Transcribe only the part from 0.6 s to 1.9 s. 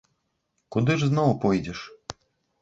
Куды ж зноў пойдзеш?